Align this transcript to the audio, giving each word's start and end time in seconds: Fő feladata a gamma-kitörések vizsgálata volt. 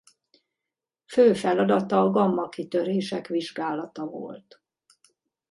Fő 1.05 1.33
feladata 1.33 2.01
a 2.01 2.09
gamma-kitörések 2.09 3.27
vizsgálata 3.27 4.05
volt. 4.05 4.61